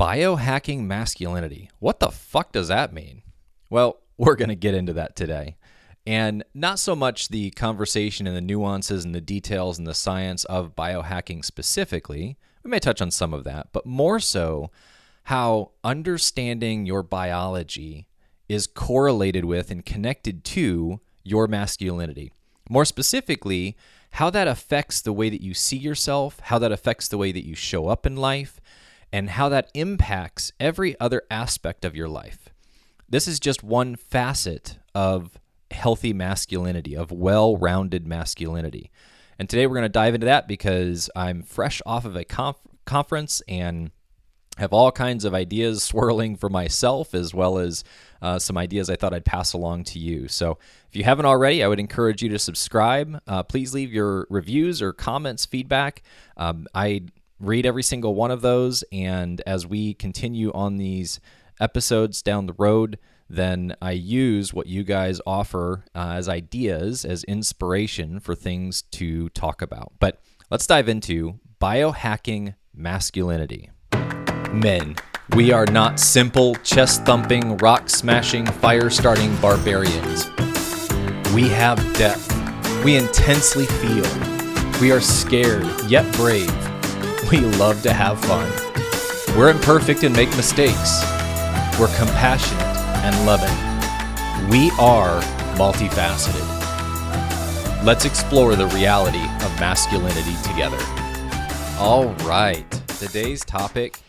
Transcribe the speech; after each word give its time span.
Biohacking 0.00 0.86
masculinity. 0.86 1.68
What 1.78 2.00
the 2.00 2.08
fuck 2.08 2.52
does 2.52 2.68
that 2.68 2.94
mean? 2.94 3.20
Well, 3.68 4.00
we're 4.16 4.34
going 4.34 4.48
to 4.48 4.54
get 4.54 4.72
into 4.72 4.94
that 4.94 5.14
today. 5.14 5.58
And 6.06 6.42
not 6.54 6.78
so 6.78 6.96
much 6.96 7.28
the 7.28 7.50
conversation 7.50 8.26
and 8.26 8.34
the 8.34 8.40
nuances 8.40 9.04
and 9.04 9.14
the 9.14 9.20
details 9.20 9.76
and 9.76 9.86
the 9.86 9.92
science 9.92 10.46
of 10.46 10.74
biohacking 10.74 11.44
specifically. 11.44 12.38
We 12.64 12.70
may 12.70 12.78
touch 12.78 13.02
on 13.02 13.10
some 13.10 13.34
of 13.34 13.44
that, 13.44 13.74
but 13.74 13.84
more 13.84 14.20
so 14.20 14.70
how 15.24 15.72
understanding 15.84 16.86
your 16.86 17.02
biology 17.02 18.08
is 18.48 18.66
correlated 18.66 19.44
with 19.44 19.70
and 19.70 19.84
connected 19.84 20.44
to 20.44 21.00
your 21.24 21.46
masculinity. 21.46 22.32
More 22.70 22.86
specifically, 22.86 23.76
how 24.12 24.30
that 24.30 24.48
affects 24.48 25.02
the 25.02 25.12
way 25.12 25.28
that 25.28 25.42
you 25.42 25.52
see 25.52 25.76
yourself, 25.76 26.40
how 26.44 26.58
that 26.58 26.72
affects 26.72 27.06
the 27.06 27.18
way 27.18 27.32
that 27.32 27.46
you 27.46 27.54
show 27.54 27.88
up 27.88 28.06
in 28.06 28.16
life, 28.16 28.62
and 29.12 29.30
how 29.30 29.48
that 29.48 29.70
impacts 29.74 30.52
every 30.60 30.98
other 31.00 31.22
aspect 31.30 31.84
of 31.84 31.96
your 31.96 32.08
life. 32.08 32.48
This 33.08 33.26
is 33.26 33.40
just 33.40 33.62
one 33.62 33.96
facet 33.96 34.78
of 34.94 35.38
healthy 35.70 36.12
masculinity, 36.12 36.96
of 36.96 37.10
well 37.10 37.56
rounded 37.56 38.06
masculinity. 38.06 38.90
And 39.38 39.48
today 39.48 39.66
we're 39.66 39.76
going 39.76 39.82
to 39.84 39.88
dive 39.88 40.14
into 40.14 40.26
that 40.26 40.46
because 40.46 41.08
I'm 41.16 41.42
fresh 41.42 41.80
off 41.86 42.04
of 42.04 42.14
a 42.14 42.24
conf- 42.24 42.56
conference 42.84 43.42
and 43.48 43.90
have 44.58 44.72
all 44.72 44.92
kinds 44.92 45.24
of 45.24 45.32
ideas 45.34 45.82
swirling 45.82 46.36
for 46.36 46.48
myself 46.48 47.14
as 47.14 47.32
well 47.32 47.58
as 47.58 47.82
uh, 48.20 48.38
some 48.38 48.58
ideas 48.58 48.90
I 48.90 48.96
thought 48.96 49.14
I'd 49.14 49.24
pass 49.24 49.52
along 49.52 49.84
to 49.84 49.98
you. 49.98 50.28
So 50.28 50.58
if 50.88 50.96
you 50.96 51.04
haven't 51.04 51.24
already, 51.24 51.64
I 51.64 51.68
would 51.68 51.80
encourage 51.80 52.22
you 52.22 52.28
to 52.28 52.38
subscribe. 52.38 53.20
Uh, 53.26 53.42
please 53.42 53.72
leave 53.72 53.92
your 53.92 54.26
reviews 54.28 54.82
or 54.82 54.92
comments, 54.92 55.46
feedback. 55.46 56.02
Um, 56.36 56.66
I 56.74 57.04
read 57.40 57.66
every 57.66 57.82
single 57.82 58.14
one 58.14 58.30
of 58.30 58.42
those. 58.42 58.84
And 58.92 59.40
as 59.46 59.66
we 59.66 59.94
continue 59.94 60.52
on 60.52 60.76
these 60.76 61.18
episodes 61.58 62.22
down 62.22 62.46
the 62.46 62.54
road, 62.54 62.98
then 63.28 63.76
I 63.80 63.92
use 63.92 64.52
what 64.52 64.66
you 64.66 64.82
guys 64.82 65.20
offer 65.26 65.84
uh, 65.94 66.14
as 66.16 66.28
ideas, 66.28 67.04
as 67.04 67.24
inspiration 67.24 68.20
for 68.20 68.34
things 68.34 68.82
to 68.82 69.28
talk 69.30 69.62
about. 69.62 69.92
But 70.00 70.20
let's 70.50 70.66
dive 70.66 70.88
into 70.88 71.38
biohacking 71.60 72.56
masculinity. 72.74 73.70
Men, 74.52 74.96
we 75.36 75.52
are 75.52 75.66
not 75.66 76.00
simple, 76.00 76.56
chest 76.56 77.04
thumping, 77.04 77.56
rock 77.58 77.88
smashing, 77.88 78.46
fire 78.46 78.90
starting 78.90 79.34
barbarians. 79.36 80.28
We 81.32 81.48
have 81.50 81.78
depth. 81.96 82.26
We 82.84 82.96
intensely 82.96 83.66
feel. 83.66 84.06
We 84.80 84.90
are 84.90 85.00
scared, 85.00 85.68
yet 85.88 86.10
brave. 86.16 86.69
We 87.30 87.38
love 87.40 87.82
to 87.82 87.92
have 87.92 88.20
fun. 88.24 88.50
We're 89.38 89.50
imperfect 89.50 90.02
and 90.02 90.14
make 90.16 90.28
mistakes. 90.36 91.00
We're 91.78 91.94
compassionate 91.96 92.62
and 93.04 93.24
loving. 93.24 93.48
We 94.50 94.70
are 94.80 95.20
multifaceted. 95.56 96.44
Let's 97.84 98.04
explore 98.04 98.56
the 98.56 98.66
reality 98.66 99.22
of 99.22 99.60
masculinity 99.60 100.34
together. 100.42 100.78
All 101.78 102.08
right, 102.26 102.68
today's 102.98 103.44
topic 103.44 104.00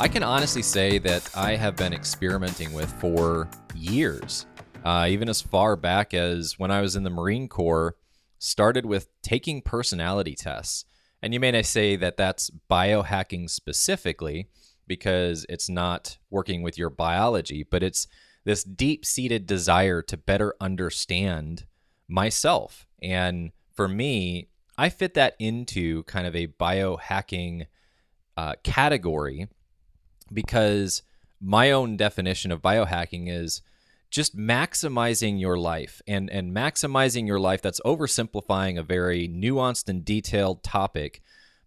I 0.00 0.08
can 0.08 0.22
honestly 0.22 0.62
say 0.62 0.96
that 0.98 1.28
I 1.36 1.56
have 1.56 1.76
been 1.76 1.92
experimenting 1.92 2.72
with 2.72 2.90
for 3.00 3.50
years, 3.74 4.46
uh, 4.82 5.06
even 5.10 5.28
as 5.28 5.42
far 5.42 5.76
back 5.76 6.14
as 6.14 6.58
when 6.58 6.70
I 6.70 6.80
was 6.80 6.96
in 6.96 7.02
the 7.02 7.10
Marine 7.10 7.48
Corps. 7.48 7.96
Started 8.38 8.86
with 8.86 9.08
taking 9.20 9.60
personality 9.60 10.34
tests. 10.34 10.86
And 11.22 11.34
you 11.34 11.40
may 11.40 11.62
say 11.62 11.96
that 11.96 12.16
that's 12.16 12.50
biohacking 12.70 13.50
specifically 13.50 14.48
because 14.86 15.46
it's 15.48 15.68
not 15.68 16.18
working 16.30 16.62
with 16.62 16.78
your 16.78 16.90
biology, 16.90 17.62
but 17.62 17.82
it's 17.82 18.06
this 18.44 18.64
deep 18.64 19.04
seated 19.04 19.46
desire 19.46 20.02
to 20.02 20.16
better 20.16 20.54
understand 20.60 21.66
myself. 22.08 22.86
And 23.02 23.52
for 23.72 23.86
me, 23.86 24.48
I 24.78 24.88
fit 24.88 25.14
that 25.14 25.36
into 25.38 26.04
kind 26.04 26.26
of 26.26 26.34
a 26.34 26.46
biohacking 26.46 27.66
uh, 28.36 28.54
category 28.62 29.48
because 30.32 31.02
my 31.40 31.70
own 31.70 31.96
definition 31.96 32.50
of 32.50 32.62
biohacking 32.62 33.28
is 33.28 33.62
just 34.10 34.36
maximizing 34.36 35.40
your 35.40 35.56
life 35.56 36.02
and 36.06 36.28
and 36.30 36.54
maximizing 36.54 37.26
your 37.26 37.40
life 37.40 37.62
that's 37.62 37.80
oversimplifying 37.80 38.78
a 38.78 38.82
very 38.82 39.28
nuanced 39.28 39.88
and 39.88 40.04
detailed 40.04 40.62
topic 40.62 41.22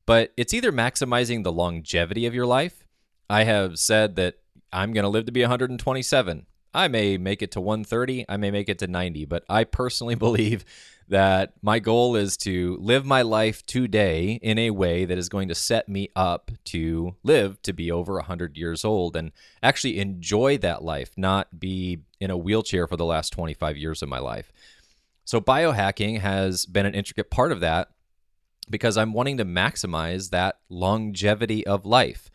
but 0.05 0.33
it's 0.35 0.53
either 0.53 0.71
maximizing 0.71 1.43
the 1.43 1.51
longevity 1.51 2.25
of 2.25 2.33
your 2.33 2.45
life. 2.45 2.85
I 3.29 3.45
have 3.45 3.79
said 3.79 4.15
that 4.17 4.35
i'm 4.71 4.91
going 4.91 5.03
to 5.03 5.09
live 5.09 5.25
to 5.25 5.31
be 5.31 5.41
127 5.41 6.45
I 6.73 6.87
may 6.87 7.17
make 7.17 7.41
it 7.41 7.51
to 7.51 7.61
130, 7.61 8.25
I 8.27 8.37
may 8.37 8.49
make 8.49 8.67
it 8.67 8.79
to 8.79 8.87
90, 8.87 9.25
but 9.25 9.43
I 9.47 9.63
personally 9.63 10.15
believe 10.27 10.65
that 11.13 11.53
my 11.61 11.77
goal 11.77 12.15
is 12.15 12.35
to 12.35 12.75
live 12.81 13.05
my 13.05 13.21
life 13.21 13.63
today 13.67 14.39
in 14.41 14.57
a 14.57 14.71
way 14.71 15.05
that 15.05 15.15
is 15.15 15.29
going 15.29 15.47
to 15.47 15.53
set 15.53 15.87
me 15.87 16.09
up 16.15 16.49
to 16.65 17.15
live 17.21 17.61
to 17.61 17.71
be 17.71 17.91
over 17.91 18.15
100 18.15 18.57
years 18.57 18.83
old 18.83 19.15
and 19.15 19.31
actually 19.61 19.99
enjoy 19.99 20.57
that 20.57 20.83
life, 20.83 21.11
not 21.15 21.59
be 21.59 21.99
in 22.19 22.31
a 22.31 22.37
wheelchair 22.37 22.87
for 22.87 22.97
the 22.97 23.05
last 23.05 23.29
25 23.29 23.77
years 23.77 24.01
of 24.01 24.09
my 24.09 24.17
life. 24.17 24.51
So, 25.23 25.39
biohacking 25.39 26.19
has 26.21 26.65
been 26.65 26.87
an 26.87 26.95
intricate 26.95 27.29
part 27.29 27.51
of 27.51 27.59
that 27.59 27.89
because 28.67 28.97
I'm 28.97 29.13
wanting 29.13 29.37
to 29.37 29.45
maximize 29.45 30.31
that 30.31 30.61
longevity 30.67 31.63
of 31.67 31.85
life. 31.85 32.31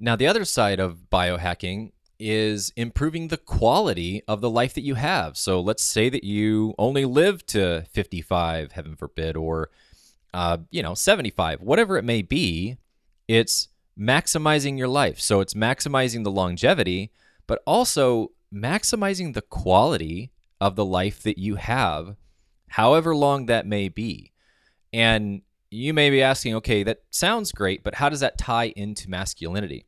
Now, 0.00 0.16
the 0.16 0.26
other 0.26 0.44
side 0.44 0.80
of 0.80 1.04
biohacking 1.08 1.92
is 2.18 2.72
improving 2.76 3.28
the 3.28 3.36
quality 3.36 4.22
of 4.26 4.40
the 4.40 4.50
life 4.50 4.74
that 4.74 4.82
you 4.82 4.94
have. 4.94 5.36
So 5.36 5.60
let's 5.60 5.82
say 5.82 6.08
that 6.08 6.24
you 6.24 6.74
only 6.78 7.04
live 7.04 7.46
to 7.46 7.84
55, 7.92 8.72
heaven 8.72 8.96
forbid, 8.96 9.36
or 9.36 9.70
uh, 10.34 10.58
you 10.70 10.82
know, 10.82 10.94
75, 10.94 11.60
whatever 11.60 11.96
it 11.96 12.04
may 12.04 12.22
be, 12.22 12.76
it's 13.26 13.68
maximizing 13.98 14.78
your 14.78 14.88
life. 14.88 15.20
So 15.20 15.40
it's 15.40 15.54
maximizing 15.54 16.24
the 16.24 16.30
longevity, 16.30 17.10
but 17.46 17.62
also 17.66 18.32
maximizing 18.54 19.34
the 19.34 19.42
quality 19.42 20.30
of 20.60 20.76
the 20.76 20.84
life 20.84 21.22
that 21.22 21.38
you 21.38 21.56
have, 21.56 22.16
however 22.68 23.14
long 23.14 23.46
that 23.46 23.66
may 23.66 23.88
be. 23.88 24.32
And 24.92 25.42
you 25.70 25.92
may 25.92 26.10
be 26.10 26.22
asking, 26.22 26.54
okay, 26.56 26.82
that 26.82 27.02
sounds 27.10 27.52
great, 27.52 27.82
but 27.82 27.96
how 27.96 28.08
does 28.08 28.20
that 28.20 28.38
tie 28.38 28.72
into 28.76 29.10
masculinity? 29.10 29.86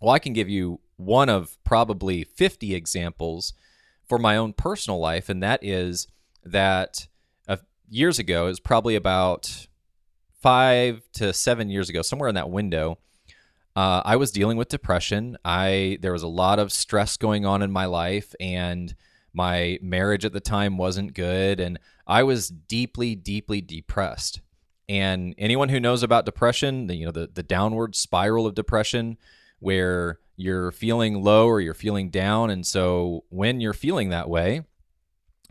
Well, 0.00 0.14
I 0.14 0.18
can 0.18 0.32
give 0.32 0.48
you 0.48 0.80
one 0.96 1.28
of 1.28 1.56
probably 1.64 2.24
50 2.24 2.74
examples 2.74 3.52
for 4.08 4.18
my 4.18 4.36
own 4.36 4.52
personal 4.52 4.98
life, 4.98 5.28
and 5.28 5.42
that 5.42 5.62
is 5.62 6.06
that 6.44 7.08
uh, 7.48 7.56
years 7.88 8.18
ago, 8.18 8.44
it 8.44 8.50
was 8.50 8.60
probably 8.60 8.94
about 8.94 9.66
five 10.40 11.02
to 11.14 11.32
seven 11.32 11.68
years 11.68 11.88
ago, 11.88 12.02
somewhere 12.02 12.28
in 12.28 12.34
that 12.34 12.50
window. 12.50 12.98
Uh, 13.74 14.00
I 14.04 14.16
was 14.16 14.30
dealing 14.30 14.56
with 14.56 14.68
depression. 14.68 15.36
I 15.44 15.98
there 16.00 16.12
was 16.12 16.22
a 16.22 16.28
lot 16.28 16.58
of 16.58 16.72
stress 16.72 17.16
going 17.16 17.44
on 17.44 17.62
in 17.62 17.70
my 17.70 17.84
life, 17.84 18.34
and 18.40 18.94
my 19.34 19.78
marriage 19.82 20.24
at 20.24 20.32
the 20.32 20.40
time 20.40 20.78
wasn't 20.78 21.12
good, 21.12 21.60
and 21.60 21.78
I 22.06 22.22
was 22.22 22.48
deeply, 22.48 23.14
deeply 23.14 23.60
depressed. 23.60 24.40
And 24.88 25.34
anyone 25.36 25.68
who 25.68 25.80
knows 25.80 26.02
about 26.02 26.24
depression, 26.24 26.86
the, 26.86 26.94
you 26.94 27.04
know 27.04 27.12
the 27.12 27.28
the 27.32 27.42
downward 27.42 27.94
spiral 27.94 28.46
of 28.46 28.54
depression, 28.54 29.18
where 29.58 30.18
you're 30.36 30.70
feeling 30.70 31.22
low 31.22 31.46
or 31.46 31.60
you're 31.60 31.74
feeling 31.74 32.10
down. 32.10 32.50
And 32.50 32.66
so 32.66 33.24
when 33.30 33.60
you're 33.60 33.72
feeling 33.72 34.10
that 34.10 34.28
way, 34.28 34.62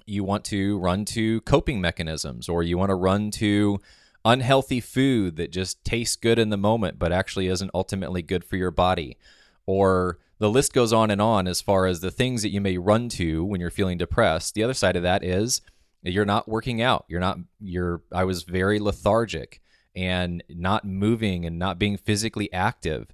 you 0.05 0.23
want 0.23 0.45
to 0.45 0.77
run 0.77 1.05
to 1.05 1.41
coping 1.41 1.81
mechanisms 1.81 2.47
or 2.47 2.61
you 2.61 2.77
want 2.77 2.89
to 2.89 2.95
run 2.95 3.31
to 3.31 3.79
unhealthy 4.23 4.79
food 4.79 5.35
that 5.37 5.51
just 5.51 5.83
tastes 5.83 6.15
good 6.15 6.39
in 6.39 6.49
the 6.49 6.57
moment 6.57 6.97
but 6.97 7.11
actually 7.11 7.47
isn't 7.47 7.71
ultimately 7.73 8.21
good 8.21 8.43
for 8.43 8.57
your 8.57 8.71
body. 8.71 9.17
Or 9.65 10.19
the 10.37 10.49
list 10.49 10.73
goes 10.73 10.93
on 10.93 11.09
and 11.09 11.21
on 11.21 11.47
as 11.47 11.61
far 11.61 11.85
as 11.87 12.01
the 12.01 12.11
things 12.11 12.41
that 12.41 12.49
you 12.49 12.61
may 12.61 12.77
run 12.77 13.09
to 13.09 13.43
when 13.43 13.61
you're 13.61 13.71
feeling 13.71 13.97
depressed. 13.97 14.53
The 14.53 14.63
other 14.63 14.73
side 14.73 14.95
of 14.95 15.03
that 15.03 15.23
is 15.23 15.61
you're 16.03 16.25
not 16.25 16.47
working 16.47 16.81
out. 16.81 17.05
You're 17.07 17.19
not 17.19 17.39
you're 17.59 18.01
I 18.11 18.25
was 18.25 18.43
very 18.43 18.79
lethargic 18.79 19.61
and 19.95 20.43
not 20.49 20.85
moving 20.85 21.45
and 21.45 21.57
not 21.57 21.79
being 21.79 21.97
physically 21.97 22.51
active. 22.51 23.07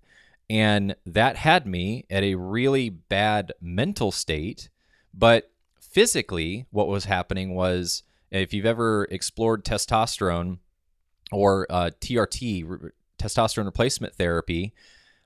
And 0.51 0.97
that 1.05 1.37
had 1.37 1.65
me 1.65 2.05
at 2.09 2.23
a 2.23 2.35
really 2.35 2.89
bad 2.89 3.53
mental 3.61 4.11
state. 4.11 4.67
But 5.13 5.49
physically, 5.79 6.65
what 6.71 6.89
was 6.89 7.05
happening 7.05 7.55
was 7.55 8.03
if 8.31 8.53
you've 8.53 8.65
ever 8.65 9.07
explored 9.09 9.63
testosterone 9.63 10.57
or 11.31 11.67
uh, 11.69 11.91
TRT, 12.01 12.65
re- 12.67 12.89
testosterone 13.17 13.63
replacement 13.63 14.13
therapy, 14.15 14.73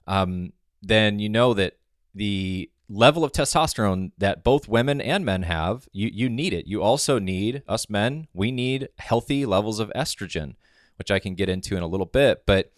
um, 0.06 0.54
then 0.84 1.18
you 1.18 1.28
know 1.28 1.56
that 1.56 1.78
the 2.14 2.70
level 2.88 3.24
of 3.24 3.32
testosterone 3.32 4.12
that 4.20 4.44
both 4.44 4.68
women 4.68 5.02
and 5.02 5.26
men 5.26 5.42
have, 5.42 5.90
you, 5.92 6.08
you 6.14 6.30
need 6.30 6.54
it. 6.54 6.68
You 6.68 6.84
also 6.84 7.18
need, 7.18 7.64
us 7.68 7.90
men, 7.90 8.28
we 8.32 8.52
need 8.52 8.90
healthy 9.00 9.44
levels 9.48 9.80
of 9.80 9.92
estrogen, 9.96 10.54
which 11.00 11.10
I 11.10 11.18
can 11.18 11.34
get 11.34 11.50
into 11.50 11.76
in 11.76 11.82
a 11.82 11.88
little 11.88 12.06
bit. 12.06 12.44
But 12.46 12.72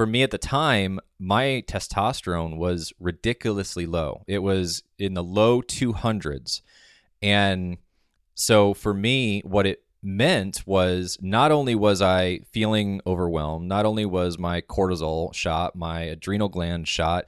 for 0.00 0.06
me 0.06 0.22
at 0.22 0.30
the 0.30 0.38
time, 0.38 0.98
my 1.18 1.62
testosterone 1.68 2.56
was 2.56 2.90
ridiculously 2.98 3.84
low. 3.84 4.24
It 4.26 4.38
was 4.38 4.82
in 4.98 5.12
the 5.12 5.22
low 5.22 5.60
200s. 5.60 6.62
And 7.20 7.76
so 8.34 8.72
for 8.72 8.94
me, 8.94 9.42
what 9.42 9.66
it 9.66 9.82
meant 10.02 10.62
was 10.66 11.18
not 11.20 11.52
only 11.52 11.74
was 11.74 12.00
I 12.00 12.38
feeling 12.50 13.02
overwhelmed, 13.06 13.68
not 13.68 13.84
only 13.84 14.06
was 14.06 14.38
my 14.38 14.62
cortisol 14.62 15.34
shot, 15.34 15.76
my 15.76 16.00
adrenal 16.00 16.48
gland 16.48 16.88
shot, 16.88 17.26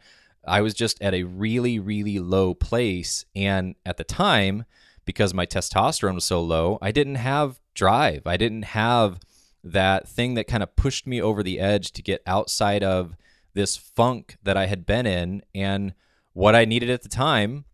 I 0.48 0.62
was 0.62 0.72
just 0.72 0.98
at 1.02 1.12
a 1.12 1.24
really, 1.24 1.78
really 1.78 2.20
low 2.20 2.54
place. 2.54 3.26
And 3.36 3.74
at 3.84 3.98
the 3.98 4.04
time, 4.04 4.64
because 5.04 5.34
my 5.34 5.44
testosterone 5.44 6.14
was 6.14 6.24
so 6.24 6.40
low, 6.40 6.78
I 6.80 6.90
didn't 6.90 7.16
have 7.16 7.60
drive. 7.74 8.22
I 8.26 8.38
didn't 8.38 8.62
have 8.62 9.20
that 9.64 10.08
thing 10.08 10.34
that 10.34 10.46
kind 10.46 10.62
of 10.62 10.76
pushed 10.76 11.06
me 11.06 11.20
over 11.20 11.42
the 11.42 11.60
edge 11.60 11.92
to 11.92 12.02
get 12.02 12.22
outside 12.26 12.82
of 12.82 13.16
this 13.54 13.76
funk 13.76 14.36
that 14.42 14.56
I 14.56 14.66
had 14.66 14.86
been 14.86 15.06
in. 15.06 15.42
And 15.54 15.94
what 16.32 16.54
I 16.54 16.64
needed 16.64 16.90
at 16.90 17.02
the 17.02 17.08
time 17.08 17.64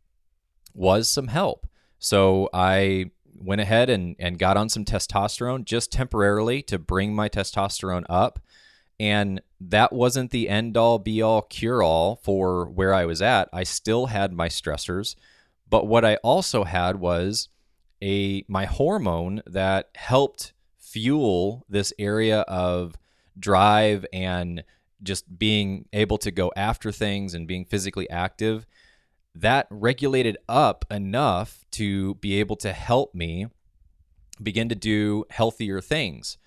was 0.75 1.09
some 1.09 1.29
help. 1.29 1.67
So 1.99 2.49
I 2.53 3.11
went 3.35 3.61
ahead 3.61 3.89
and, 3.89 4.17
and 4.19 4.39
got 4.39 4.57
on 4.57 4.69
some 4.69 4.85
testosterone 4.85 5.65
just 5.65 5.93
temporarily 5.93 6.63
to 6.63 6.79
bring 6.79 7.15
my 7.15 7.29
testosterone 7.29 8.05
up. 8.09 8.41
And 9.01 9.41
that 9.61 9.93
wasn't 9.93 10.31
the 10.31 10.49
end 10.49 10.77
all 10.77 10.99
be 10.99 11.23
all 11.23 11.43
cure 11.43 11.83
all 11.83 12.17
for 12.17 12.69
where 12.69 12.93
I 12.93 13.05
was 13.05 13.23
at. 13.23 13.49
I 13.53 13.63
still 13.63 14.07
had 14.07 14.33
my 14.33 14.49
stressors, 14.49 15.15
but 15.69 15.87
what 15.87 16.05
I 16.05 16.17
also 16.17 16.65
had 16.65 16.97
was 16.97 17.49
a 18.03 18.45
my 18.49 18.65
hormone 18.65 19.43
that 19.47 19.91
helped 19.95 20.53
fuel 20.91 21.65
this 21.69 21.93
area 21.99 22.41
of 22.43 22.97
drive 23.39 24.05
and 24.13 24.65
just 25.03 25.39
being 25.39 25.87
able 25.93 26.19
to 26.19 26.31
go 26.31 26.53
after 26.57 26.91
things 26.91 27.35
and 27.35 27.47
being 27.47 27.65
physically 27.65 28.09
active 28.11 28.67
that 29.35 29.67
regulated 29.71 30.37
up 30.49 30.85
enough 30.91 31.65
to 31.71 32.15
be 32.17 32.41
able 32.41 32.57
to 32.57 32.73
help 32.73 33.15
me 33.15 33.47
begin 34.43 34.69
to 34.69 34.75
do 34.75 35.25
healthier 35.31 35.81
things. 35.81 36.39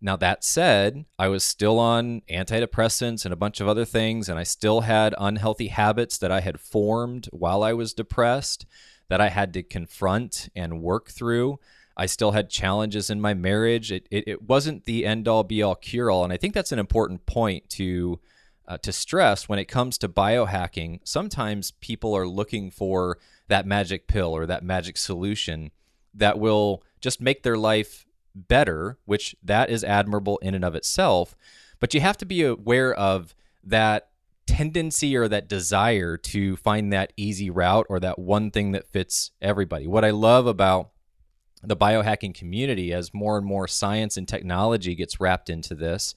Now, 0.00 0.16
that 0.16 0.42
said, 0.42 1.04
I 1.18 1.28
was 1.28 1.44
still 1.44 1.78
on 1.78 2.22
antidepressants 2.30 3.26
and 3.26 3.34
a 3.34 3.36
bunch 3.36 3.60
of 3.60 3.68
other 3.68 3.84
things, 3.84 4.30
and 4.30 4.38
I 4.38 4.44
still 4.44 4.82
had 4.82 5.14
unhealthy 5.18 5.68
habits 5.68 6.16
that 6.18 6.32
I 6.32 6.40
had 6.40 6.58
formed 6.58 7.28
while 7.32 7.62
I 7.62 7.74
was 7.74 7.92
depressed 7.92 8.64
that 9.10 9.20
I 9.20 9.28
had 9.28 9.52
to 9.54 9.62
confront 9.62 10.48
and 10.56 10.80
work 10.80 11.10
through. 11.10 11.58
I 12.00 12.06
still 12.06 12.30
had 12.32 12.48
challenges 12.48 13.10
in 13.10 13.20
my 13.20 13.34
marriage. 13.34 13.92
It, 13.92 14.08
it, 14.10 14.24
it 14.26 14.42
wasn't 14.48 14.86
the 14.86 15.04
end 15.04 15.28
all 15.28 15.44
be 15.44 15.62
all 15.62 15.74
cure 15.74 16.10
all. 16.10 16.24
And 16.24 16.32
I 16.32 16.38
think 16.38 16.54
that's 16.54 16.72
an 16.72 16.78
important 16.78 17.26
point 17.26 17.68
to 17.70 18.18
uh, 18.66 18.78
to 18.78 18.90
stress 18.90 19.50
when 19.50 19.58
it 19.58 19.66
comes 19.66 19.98
to 19.98 20.08
biohacking. 20.08 21.00
Sometimes 21.04 21.72
people 21.72 22.16
are 22.16 22.26
looking 22.26 22.70
for 22.70 23.18
that 23.48 23.66
magic 23.66 24.08
pill 24.08 24.34
or 24.34 24.46
that 24.46 24.64
magic 24.64 24.96
solution 24.96 25.72
that 26.14 26.38
will 26.38 26.82
just 27.02 27.20
make 27.20 27.42
their 27.42 27.58
life 27.58 28.06
better, 28.34 28.96
which 29.04 29.36
that 29.42 29.68
is 29.68 29.84
admirable 29.84 30.38
in 30.38 30.54
and 30.54 30.64
of 30.64 30.74
itself. 30.74 31.36
But 31.80 31.92
you 31.92 32.00
have 32.00 32.16
to 32.18 32.24
be 32.24 32.44
aware 32.44 32.94
of 32.94 33.34
that 33.62 34.08
tendency 34.46 35.14
or 35.14 35.28
that 35.28 35.50
desire 35.50 36.16
to 36.16 36.56
find 36.56 36.94
that 36.94 37.12
easy 37.18 37.50
route 37.50 37.86
or 37.90 38.00
that 38.00 38.18
one 38.18 38.50
thing 38.50 38.72
that 38.72 38.88
fits 38.88 39.32
everybody. 39.42 39.86
What 39.86 40.04
I 40.04 40.10
love 40.10 40.46
about 40.46 40.92
the 41.62 41.76
biohacking 41.76 42.34
community 42.34 42.92
as 42.92 43.12
more 43.12 43.36
and 43.36 43.46
more 43.46 43.68
science 43.68 44.16
and 44.16 44.26
technology 44.26 44.94
gets 44.94 45.20
wrapped 45.20 45.50
into 45.50 45.74
this 45.74 46.14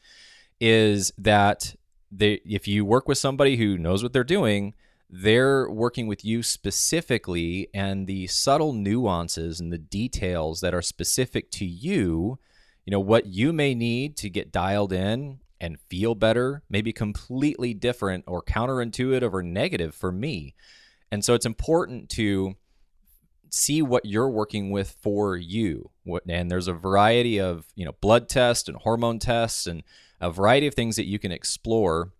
is 0.59 1.11
that 1.17 1.75
they 2.11 2.39
if 2.45 2.67
you 2.67 2.85
work 2.85 3.07
with 3.07 3.17
somebody 3.17 3.57
who 3.57 3.77
knows 3.77 4.03
what 4.03 4.13
they're 4.13 4.23
doing, 4.23 4.73
they're 5.09 5.69
working 5.69 6.07
with 6.07 6.23
you 6.23 6.41
specifically 6.41 7.67
and 7.73 8.07
the 8.07 8.27
subtle 8.27 8.73
nuances 8.73 9.59
and 9.59 9.71
the 9.71 9.77
details 9.77 10.61
that 10.61 10.73
are 10.73 10.81
specific 10.81 11.51
to 11.51 11.65
you, 11.65 12.39
you 12.85 12.91
know, 12.91 12.99
what 12.99 13.25
you 13.25 13.51
may 13.53 13.75
need 13.75 14.15
to 14.17 14.29
get 14.29 14.51
dialed 14.51 14.93
in 14.93 15.39
and 15.59 15.79
feel 15.89 16.15
better 16.15 16.63
may 16.69 16.81
be 16.81 16.91
completely 16.91 17.73
different 17.73 18.23
or 18.27 18.41
counterintuitive 18.41 19.33
or 19.33 19.43
negative 19.43 19.93
for 19.93 20.11
me. 20.11 20.55
And 21.11 21.23
so 21.23 21.35
it's 21.35 21.45
important 21.45 22.09
to 22.09 22.55
see 23.53 23.83
what 23.83 24.03
you're 24.03 24.29
working 24.29 24.71
with 24.71 24.95
for 24.99 25.37
you. 25.37 25.91
And 26.27 26.49
there's 26.49 26.67
a 26.67 26.73
variety 26.73 27.39
of, 27.39 27.67
you 27.75 27.85
know, 27.85 27.91
blood 28.01 28.27
tests 28.27 28.67
and 28.67 28.75
hormone 28.77 29.19
tests 29.19 29.67
and 29.67 29.83
a 30.19 30.31
variety 30.31 30.65
of 30.65 30.73
things 30.73 30.95
that 30.95 31.05
you 31.05 31.19
can 31.19 31.31
explore. 31.31 32.11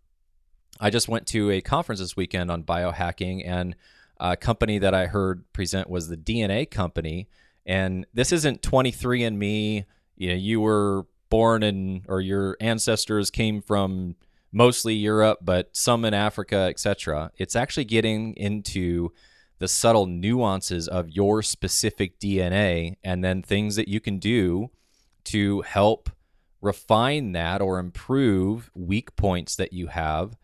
I 0.80 0.92
just 0.92 1.08
went 1.08 1.26
to 1.28 1.50
a 1.50 1.60
conference 1.60 2.00
this 2.00 2.16
weekend 2.16 2.52
on 2.52 2.64
biohacking, 2.64 3.42
and 3.48 3.76
a 4.20 4.38
company 4.38 4.78
that 4.78 4.94
I 4.94 5.08
heard 5.08 5.52
present 5.54 5.90
was 5.90 6.08
the 6.08 6.18
DNA 6.18 6.70
company. 6.70 7.28
And 7.66 8.06
this 8.14 8.32
isn't 8.32 8.62
23andMe. 8.62 9.86
You 10.16 10.30
know, 10.30 10.36
you 10.36 10.62
were 10.62 11.08
born 11.30 11.64
in, 11.64 12.04
or 12.08 12.22
your 12.22 12.58
ancestors 12.62 13.32
came 13.32 13.60
from 13.60 14.18
mostly 14.52 14.94
Europe, 14.94 15.40
but 15.42 15.76
some 15.76 16.06
in 16.06 16.14
Africa, 16.14 16.68
etc. 16.70 17.32
It's 17.38 17.56
actually 17.56 17.86
getting 17.86 18.36
into 18.36 19.14
the 19.60 19.68
subtle 19.68 20.06
nuances 20.06 20.88
of 20.88 21.10
your 21.10 21.42
specific 21.42 22.20
DNA 22.20 22.96
and 23.04 23.24
then 23.24 23.42
things 23.42 23.76
that 23.76 23.88
you 23.88 24.00
can 24.00 24.20
do 24.20 24.70
to 25.26 25.62
help 25.62 26.10
refine 26.62 27.34
that 27.34 27.62
or 27.62 27.80
improve 27.80 28.72
weak 28.74 29.16
points 29.16 29.56
that 29.56 29.74
you 29.74 29.88
have. 29.88 30.36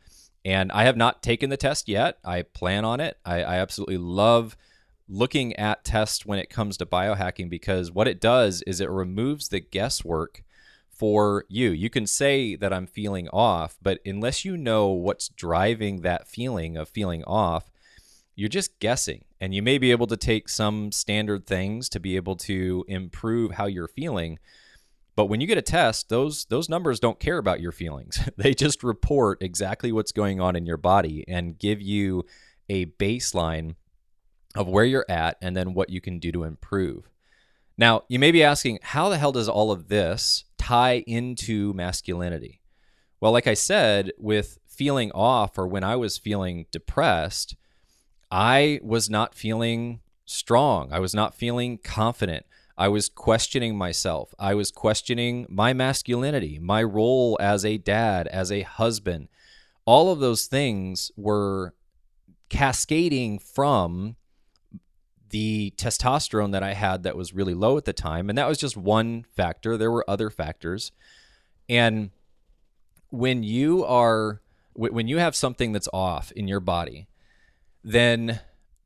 And 0.46 0.72
I 0.72 0.84
have 0.84 0.98
not 0.98 1.24
taken 1.24 1.50
the 1.50 1.58
test 1.58 1.88
yet. 1.88 2.18
I 2.24 2.44
plan 2.44 2.86
on 2.86 3.00
it. 3.00 3.18
I, 3.26 3.44
I 3.44 3.56
absolutely 3.56 3.98
love 3.98 4.56
looking 5.08 5.56
at 5.56 5.84
tests 5.84 6.26
when 6.26 6.40
it 6.40 6.50
comes 6.50 6.78
to 6.78 6.86
biohacking 6.86 7.50
because 7.50 7.92
what 7.92 8.08
it 8.08 8.22
does 8.22 8.62
is 8.68 8.80
it 8.80 8.90
removes 8.90 9.50
the 9.50 9.60
guesswork 9.60 10.44
for 10.92 11.46
you. 11.48 11.72
You 11.72 11.90
can 11.90 12.06
say 12.06 12.56
that 12.56 12.74
I'm 12.74 12.86
feeling 12.86 13.28
off, 13.30 13.78
but 13.82 14.00
unless 14.06 14.46
you 14.46 14.58
know 14.58 14.90
what's 14.90 15.30
driving 15.30 16.02
that 16.02 16.28
feeling 16.28 16.78
of 16.78 16.90
feeling 16.90 17.24
off, 17.24 17.72
you're 18.40 18.48
just 18.48 18.80
guessing. 18.80 19.26
And 19.42 19.54
you 19.54 19.62
may 19.62 19.78
be 19.78 19.92
able 19.92 20.08
to 20.08 20.18
take 20.18 20.48
some 20.48 20.94
standard 20.94 21.46
things 21.46 21.90
to 21.90 22.00
be 22.00 22.16
able 22.16 22.38
to 22.38 22.86
improve 22.88 23.52
how 23.52 23.66
you're 23.66 23.90
feeling. 23.90 24.40
But 25.18 25.26
when 25.26 25.42
you 25.42 25.48
get 25.48 25.58
a 25.58 25.62
test, 25.62 26.08
those 26.08 26.46
those 26.46 26.70
numbers 26.70 27.02
don't 27.02 27.20
care 27.20 27.38
about 27.38 27.60
your 27.60 27.74
feelings. 27.74 28.18
they 28.38 28.54
just 28.54 28.82
report 28.82 29.42
exactly 29.42 29.92
what's 29.92 30.14
going 30.14 30.40
on 30.40 30.56
in 30.56 30.66
your 30.66 30.78
body 30.78 31.26
and 31.28 31.60
give 31.60 31.82
you 31.82 32.26
a 32.70 32.86
baseline 32.86 33.76
of 34.56 34.68
where 34.68 34.86
you're 34.86 35.06
at 35.10 35.38
and 35.42 35.56
then 35.56 35.74
what 35.74 35.90
you 35.90 36.00
can 36.00 36.18
do 36.18 36.32
to 36.32 36.44
improve. 36.44 37.10
Now, 37.78 38.04
you 38.08 38.20
may 38.20 38.32
be 38.32 38.44
asking, 38.44 38.80
how 38.82 39.10
the 39.10 39.18
hell 39.18 39.32
does 39.32 39.50
all 39.50 39.72
of 39.72 39.90
this 39.90 40.46
tie 40.58 41.04
into 41.08 41.74
masculinity? 41.74 42.62
Well, 43.20 43.32
like 43.34 43.48
I 43.48 43.54
said, 43.54 44.12
with 44.18 44.60
feeling 44.66 45.12
off 45.12 45.58
or 45.58 45.68
when 45.68 45.84
I 45.84 45.98
was 45.98 46.18
feeling 46.18 46.66
depressed, 46.72 47.56
I 48.32 48.80
was 48.84 49.10
not 49.10 49.36
feeling 49.36 50.02
strong. 50.26 50.94
I 50.94 51.00
was 51.00 51.14
not 51.14 51.34
feeling 51.34 51.78
confident. 51.78 52.46
I 52.78 52.88
was 52.88 53.10
questioning 53.10 53.78
myself. 53.78 54.34
I 54.40 54.54
was 54.54 54.72
questioning 54.72 55.46
my 55.50 55.74
masculinity, 55.74 56.60
my 56.60 56.82
role 56.82 57.38
as 57.42 57.66
a 57.66 57.78
dad, 57.78 58.28
as 58.28 58.52
a 58.52 58.62
husband. 58.62 59.28
All 59.86 60.12
of 60.12 60.20
those 60.20 60.46
things 60.46 61.12
were 61.18 61.74
cascading 62.48 63.40
from 63.40 64.16
the 65.30 65.74
testosterone 65.76 66.54
that 66.54 66.64
I 66.64 66.74
had 66.74 67.04
that 67.04 67.18
was 67.18 67.34
really 67.34 67.54
low 67.54 67.78
at 67.78 67.84
the 67.84 67.92
time. 67.92 68.30
And 68.30 68.38
that 68.38 68.48
was 68.48 68.58
just 68.58 68.78
one 68.78 69.26
factor. 69.36 69.76
There 69.76 69.92
were 69.92 70.10
other 70.10 70.30
factors. 70.30 70.94
And 71.68 72.12
when 73.10 73.44
you 73.44 73.84
are, 73.84 74.42
when 74.74 75.10
you 75.10 75.18
have 75.18 75.36
something 75.36 75.74
that's 75.74 75.90
off 75.92 76.32
in 76.32 76.48
your 76.48 76.62
body, 76.62 77.09
then 77.90 78.40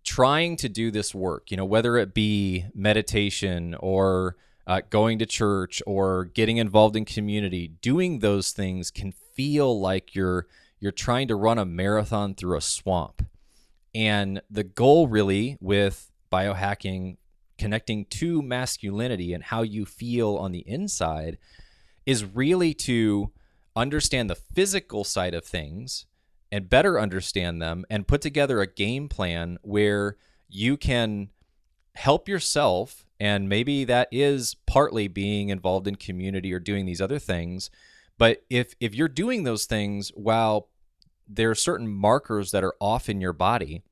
trying 0.04 0.56
to 0.58 0.70
do 0.70 0.92
this 0.92 1.14
work, 1.14 1.52
you 1.52 1.58
know, 1.58 1.66
whether 1.66 1.98
it 1.98 2.14
be 2.14 2.66
meditation 2.74 3.76
or 3.80 4.38
uh, 4.66 4.82
going 4.90 5.20
to 5.20 5.26
church 5.26 5.82
or 5.86 6.26
getting 6.26 6.58
involved 6.58 6.96
in 6.96 7.04
community, 7.04 7.68
doing 7.82 8.20
those 8.20 8.52
things 8.52 8.92
can 8.92 9.12
feel 9.12 9.80
like 9.80 10.16
you're 10.16 10.48
you're 10.80 10.92
trying 10.92 11.28
to 11.30 11.36
run 11.36 11.58
a 11.58 11.66
marathon 11.66 12.36
through 12.36 12.58
a 12.58 12.62
swamp. 12.62 13.26
And 13.96 14.42
the 14.50 14.66
goal 14.66 15.08
really 15.08 15.58
with 15.62 16.12
biohacking 16.32 17.18
connecting 17.58 18.06
to 18.06 18.42
masculinity 18.42 19.34
and 19.34 19.44
how 19.44 19.62
you 19.62 19.86
feel 19.86 20.36
on 20.36 20.52
the 20.52 20.68
inside 20.68 21.38
is 22.06 22.26
really 22.26 22.74
to 22.74 23.32
understand 23.76 24.30
the 24.30 24.36
physical 24.36 25.04
side 25.04 25.34
of 25.34 25.46
things 25.46 26.06
and 26.54 26.70
better 26.70 27.00
understand 27.00 27.62
them 27.62 27.84
and 27.90 28.08
put 28.08 28.22
together 28.22 28.62
a 28.62 28.68
game 28.68 29.10
plan 29.10 29.58
where 29.64 30.18
you 30.48 30.78
can 30.78 31.30
help 31.96 32.30
yourself 32.30 33.06
and 33.20 33.50
maybe 33.50 33.84
that 33.84 34.08
is 34.12 34.56
partly 34.68 35.08
being 35.08 35.50
involved 35.50 35.88
in 35.88 35.96
community 35.96 36.54
or 36.54 36.60
doing 36.60 36.86
these 36.86 37.02
other 37.02 37.20
things 37.20 37.70
But 38.18 38.44
if 38.50 38.76
if 38.80 38.94
you're 38.96 39.08
doing 39.08 39.44
those 39.44 39.66
things 39.66 40.12
while 40.16 40.70
there 41.28 41.50
are 41.50 41.56
certain 41.56 41.88
markers 41.88 42.52
that 42.52 42.64
are 42.64 42.76
off 42.80 43.10
in 43.10 43.22
your 43.22 43.34
body, 43.34 43.84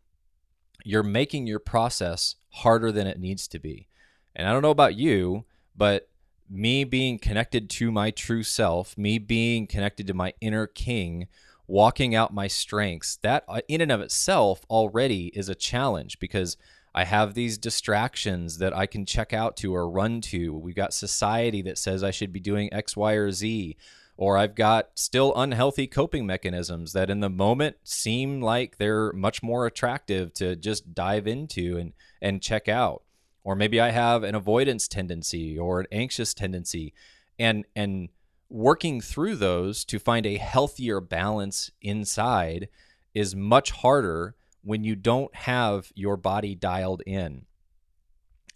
you're 0.84 1.04
making 1.04 1.48
your 1.48 1.60
process 1.60 2.36
harder 2.50 2.92
than 2.92 3.08
it 3.08 3.20
needs 3.20 3.48
to 3.50 3.60
be. 3.60 3.88
And 4.36 4.48
I 4.48 4.54
don't 4.54 4.62
know 4.62 4.72
about 4.72 4.96
you, 4.96 5.46
but 5.76 6.10
me 6.50 6.84
being 6.84 7.18
connected 7.18 7.70
to 7.72 7.92
my 7.92 8.12
true 8.12 8.44
self, 8.44 8.98
me 8.98 9.18
being 9.18 9.68
connected 9.68 10.08
to 10.08 10.14
my 10.14 10.34
inner 10.42 10.68
king, 10.68 11.28
walking 11.72 12.14
out 12.14 12.34
my 12.34 12.48
strengths, 12.48 13.16
that 13.24 13.46
uh, 13.48 13.62
in 13.70 13.80
and 13.80 13.92
of 13.92 14.02
itself 14.02 14.66
already 14.70 15.28
is 15.28 15.48
a 15.48 15.56
challenge 15.56 16.20
because 16.20 16.58
I 16.94 17.06
have 17.06 17.34
these 17.34 17.58
distractions 17.58 18.58
that 18.58 18.76
I 18.76 18.86
can 18.86 19.06
check 19.06 19.32
out 19.32 19.56
to 19.58 19.74
or 19.74 19.90
run 19.90 20.20
to. 20.22 20.54
We've 20.54 20.76
got 20.76 20.94
society 20.94 21.62
that 21.62 21.78
says 21.78 22.04
I 22.04 22.12
should 22.12 22.34
be 22.34 22.42
doing 22.42 22.72
X, 22.74 22.98
Y, 22.98 23.14
or 23.14 23.32
Z. 23.32 23.78
Or 24.18 24.38
I've 24.38 24.54
got 24.54 24.90
still 24.96 25.34
unhealthy 25.36 25.88
coping 25.88 26.28
mechanisms 26.28 26.92
that 26.92 27.10
in 27.10 27.22
the 27.22 27.30
moment 27.30 27.78
seem 27.86 28.42
like 28.42 28.78
they're 28.78 29.14
much 29.14 29.42
more 29.42 29.66
attractive 29.66 30.34
to 30.36 30.58
just 30.58 30.94
dive 30.94 31.26
into 31.26 31.78
and, 31.78 31.94
and 32.22 32.42
check 32.42 32.68
out. 32.68 33.04
Or 33.44 33.56
maybe 33.56 33.80
I 33.80 33.92
have 33.92 34.24
an 34.24 34.36
avoidance 34.36 34.90
tendency 34.90 35.58
or 35.58 35.80
an 35.80 35.88
anxious 35.92 36.34
tendency. 36.34 36.94
And 37.40 37.66
and 37.76 38.10
working 38.52 39.00
through 39.00 39.36
those 39.36 39.86
to 39.86 39.98
find 39.98 40.26
a 40.26 40.38
healthier 40.38 41.00
balance 41.00 41.72
inside 41.82 42.68
is 43.14 43.36
much 43.36 43.72
harder 43.72 44.36
when 44.64 44.84
you 44.84 44.96
don't 44.96 45.34
have 45.36 45.92
your 45.96 46.18
body 46.18 46.54
dialed 46.54 47.02
in. 47.06 47.46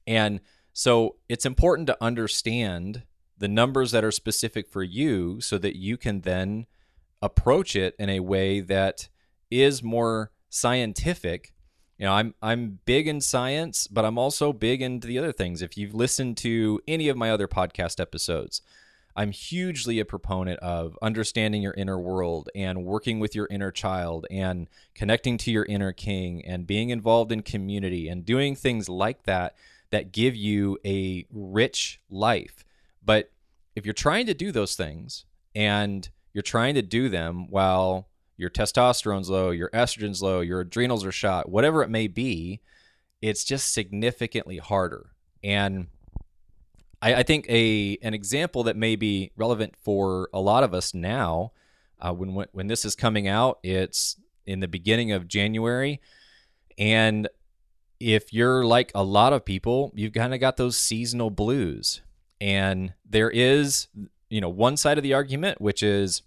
And 0.05 0.41
so 0.73 1.15
it's 1.29 1.45
important 1.45 1.87
to 1.87 1.97
understand 2.03 3.03
the 3.37 3.47
numbers 3.47 3.91
that 3.91 4.03
are 4.03 4.11
specific 4.11 4.67
for 4.69 4.83
you 4.83 5.41
so 5.41 5.57
that 5.57 5.77
you 5.77 5.97
can 5.97 6.21
then 6.21 6.67
approach 7.21 7.75
it 7.75 7.95
in 7.97 8.09
a 8.09 8.19
way 8.19 8.59
that 8.59 9.09
is 9.49 9.81
more 9.81 10.31
scientific. 10.49 11.53
You 11.97 12.05
know, 12.05 12.13
I'm 12.13 12.35
I'm 12.41 12.79
big 12.85 13.07
in 13.07 13.21
science, 13.21 13.87
but 13.87 14.05
I'm 14.05 14.17
also 14.17 14.53
big 14.53 14.81
into 14.81 15.07
the 15.07 15.17
other 15.17 15.31
things. 15.31 15.61
If 15.61 15.77
you've 15.77 15.95
listened 15.95 16.37
to 16.37 16.81
any 16.87 17.07
of 17.07 17.17
my 17.17 17.31
other 17.31 17.47
podcast 17.47 17.99
episodes, 17.99 18.61
I'm 19.15 19.31
hugely 19.31 19.99
a 19.99 20.05
proponent 20.05 20.59
of 20.59 20.97
understanding 21.01 21.61
your 21.61 21.73
inner 21.73 21.97
world 21.97 22.49
and 22.53 22.83
working 22.83 23.19
with 23.19 23.33
your 23.33 23.47
inner 23.49 23.71
child 23.71 24.27
and 24.29 24.67
connecting 24.93 25.37
to 25.37 25.51
your 25.51 25.65
inner 25.65 25.93
king 25.93 26.43
and 26.45 26.67
being 26.67 26.89
involved 26.89 27.31
in 27.31 27.41
community 27.41 28.09
and 28.09 28.25
doing 28.25 28.55
things 28.55 28.89
like 28.89 29.23
that 29.23 29.55
that 29.91 30.11
give 30.11 30.35
you 30.35 30.77
a 30.85 31.25
rich 31.31 32.01
life. 32.09 32.65
But 33.03 33.31
if 33.75 33.85
you're 33.85 33.93
trying 33.93 34.25
to 34.25 34.33
do 34.33 34.51
those 34.51 34.75
things 34.75 35.25
and 35.55 36.09
you're 36.33 36.41
trying 36.41 36.75
to 36.75 36.81
do 36.81 37.07
them 37.07 37.49
while 37.49 38.09
your 38.35 38.49
testosterone's 38.49 39.29
low, 39.29 39.51
your 39.51 39.69
estrogen's 39.69 40.21
low, 40.21 40.41
your 40.41 40.59
adrenals 40.59 41.05
are 41.05 41.11
shot, 41.11 41.47
whatever 41.47 41.81
it 41.83 41.89
may 41.89 42.07
be, 42.07 42.59
it's 43.21 43.45
just 43.45 43.73
significantly 43.73 44.57
harder. 44.57 45.11
And 45.41 45.87
I, 47.05 47.15
I 47.19 47.23
think 47.23 47.45
a 47.47 47.97
an 48.01 48.13
example 48.13 48.63
that 48.63 48.75
may 48.75 48.95
be 48.95 49.31
relevant 49.37 49.75
for 49.77 50.29
a 50.33 50.41
lot 50.41 50.63
of 50.63 50.73
us 50.73 50.93
now, 50.93 51.51
uh, 52.01 52.11
when 52.11 52.33
when 52.51 52.67
this 52.67 52.83
is 52.83 52.95
coming 52.95 53.27
out, 53.27 53.59
it's 53.63 54.17
in 54.45 54.59
the 54.59 54.67
beginning 54.67 55.11
of 55.11 55.27
January, 55.27 56.01
and 56.77 57.29
if 57.99 58.33
you're 58.33 58.65
like 58.65 58.91
a 58.93 59.03
lot 59.03 59.33
of 59.33 59.45
people, 59.45 59.91
you've 59.95 60.13
kind 60.13 60.33
of 60.33 60.39
got 60.39 60.57
those 60.57 60.77
seasonal 60.77 61.29
blues, 61.29 62.01
and 62.41 62.93
there 63.07 63.29
is 63.29 63.87
you 64.29 64.41
know 64.41 64.49
one 64.49 64.75
side 64.75 64.97
of 64.97 65.03
the 65.03 65.13
argument 65.13 65.61
which 65.61 65.83
is 65.83 66.23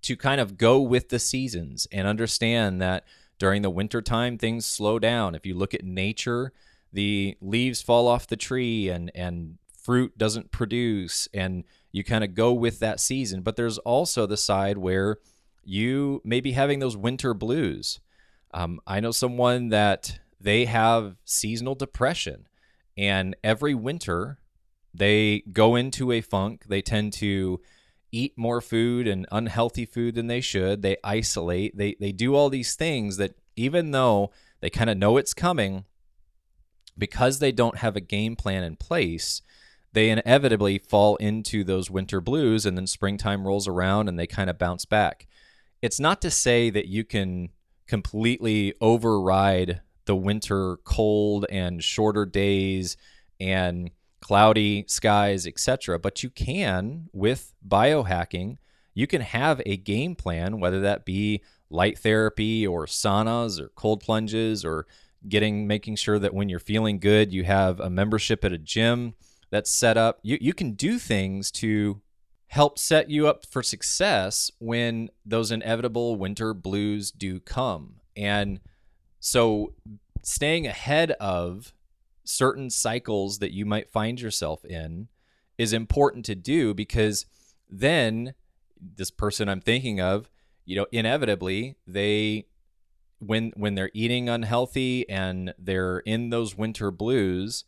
to 0.00 0.16
kind 0.16 0.40
of 0.40 0.56
go 0.56 0.80
with 0.80 1.10
the 1.10 1.18
seasons 1.18 1.86
and 1.92 2.08
understand 2.08 2.80
that 2.80 3.04
during 3.38 3.60
the 3.60 3.70
wintertime 3.70 4.38
things 4.38 4.64
slow 4.64 4.98
down. 4.98 5.34
If 5.34 5.44
you 5.44 5.54
look 5.54 5.74
at 5.74 5.84
nature 5.84 6.52
the 6.94 7.36
leaves 7.40 7.82
fall 7.82 8.06
off 8.06 8.26
the 8.26 8.36
tree 8.36 8.88
and 8.88 9.10
and 9.14 9.58
fruit 9.84 10.16
doesn't 10.18 10.50
produce 10.50 11.28
and 11.32 11.62
you 11.92 12.02
kind 12.02 12.24
of 12.24 12.34
go 12.34 12.52
with 12.52 12.80
that 12.80 12.98
season. 12.98 13.42
But 13.42 13.54
there's 13.56 13.78
also 13.78 14.26
the 14.26 14.36
side 14.36 14.78
where 14.78 15.18
you 15.62 16.20
may 16.24 16.40
be 16.40 16.52
having 16.52 16.78
those 16.80 16.96
winter 16.96 17.34
blues. 17.34 18.00
Um, 18.52 18.80
I 18.86 19.00
know 19.00 19.12
someone 19.12 19.68
that 19.68 20.18
they 20.40 20.64
have 20.64 21.16
seasonal 21.24 21.74
depression, 21.74 22.46
and 22.96 23.36
every 23.42 23.74
winter 23.74 24.38
they 24.92 25.42
go 25.52 25.74
into 25.74 26.12
a 26.12 26.20
funk. 26.20 26.66
They 26.68 26.82
tend 26.82 27.12
to 27.14 27.60
eat 28.12 28.34
more 28.36 28.60
food 28.60 29.08
and 29.08 29.26
unhealthy 29.32 29.86
food 29.86 30.14
than 30.14 30.28
they 30.28 30.40
should. 30.40 30.82
They 30.82 30.96
isolate. 31.02 31.76
They 31.76 31.96
they 31.98 32.12
do 32.12 32.34
all 32.34 32.48
these 32.48 32.76
things 32.76 33.16
that 33.16 33.34
even 33.56 33.90
though 33.90 34.30
they 34.60 34.70
kind 34.70 34.88
of 34.88 34.96
know 34.96 35.16
it's 35.16 35.34
coming, 35.34 35.84
because 36.96 37.38
they 37.38 37.52
don't 37.52 37.78
have 37.78 37.96
a 37.96 38.00
game 38.00 38.36
plan 38.36 38.62
in 38.62 38.76
place, 38.76 39.42
they 39.94 40.10
inevitably 40.10 40.78
fall 40.78 41.16
into 41.16 41.62
those 41.62 41.88
winter 41.88 42.20
blues 42.20 42.66
and 42.66 42.76
then 42.76 42.86
springtime 42.86 43.46
rolls 43.46 43.68
around 43.68 44.08
and 44.08 44.18
they 44.18 44.26
kind 44.26 44.50
of 44.50 44.58
bounce 44.58 44.84
back. 44.84 45.26
It's 45.80 46.00
not 46.00 46.20
to 46.22 46.30
say 46.30 46.68
that 46.70 46.88
you 46.88 47.04
can 47.04 47.50
completely 47.86 48.74
override 48.80 49.82
the 50.06 50.16
winter 50.16 50.78
cold 50.84 51.46
and 51.48 51.82
shorter 51.82 52.26
days 52.26 52.96
and 53.38 53.90
cloudy 54.20 54.84
skies, 54.88 55.46
etc., 55.46 55.98
but 55.98 56.22
you 56.22 56.30
can 56.30 57.08
with 57.12 57.54
biohacking, 57.66 58.58
you 58.94 59.06
can 59.06 59.20
have 59.20 59.62
a 59.64 59.76
game 59.76 60.16
plan 60.16 60.58
whether 60.58 60.80
that 60.80 61.04
be 61.04 61.42
light 61.70 61.98
therapy 61.98 62.66
or 62.66 62.86
saunas 62.86 63.60
or 63.60 63.70
cold 63.76 64.00
plunges 64.00 64.64
or 64.64 64.86
getting 65.28 65.66
making 65.66 65.96
sure 65.96 66.18
that 66.18 66.34
when 66.34 66.48
you're 66.48 66.58
feeling 66.58 66.98
good, 66.98 67.32
you 67.32 67.44
have 67.44 67.78
a 67.78 67.90
membership 67.90 68.44
at 68.44 68.52
a 68.52 68.58
gym 68.58 69.14
that's 69.54 69.70
set 69.70 69.96
up. 69.96 70.18
You 70.24 70.36
you 70.40 70.52
can 70.52 70.72
do 70.72 70.98
things 70.98 71.52
to 71.52 72.00
help 72.48 72.76
set 72.76 73.08
you 73.08 73.28
up 73.28 73.46
for 73.46 73.62
success 73.62 74.50
when 74.58 75.10
those 75.24 75.52
inevitable 75.52 76.16
winter 76.16 76.52
blues 76.52 77.12
do 77.12 77.38
come. 77.38 78.00
And 78.16 78.58
so 79.20 79.74
staying 80.22 80.66
ahead 80.66 81.12
of 81.12 81.72
certain 82.24 82.68
cycles 82.68 83.38
that 83.38 83.52
you 83.52 83.64
might 83.64 83.92
find 83.92 84.20
yourself 84.20 84.64
in 84.64 85.06
is 85.56 85.72
important 85.72 86.24
to 86.24 86.34
do 86.34 86.74
because 86.74 87.24
then 87.70 88.34
this 88.80 89.12
person 89.12 89.48
I'm 89.48 89.60
thinking 89.60 90.00
of, 90.00 90.28
you 90.64 90.74
know, 90.74 90.86
inevitably 90.90 91.76
they 91.86 92.46
when 93.20 93.52
when 93.56 93.76
they're 93.76 93.92
eating 93.94 94.28
unhealthy 94.28 95.08
and 95.08 95.54
they're 95.56 96.00
in 96.00 96.30
those 96.30 96.56
winter 96.56 96.90
blues, 96.90 97.64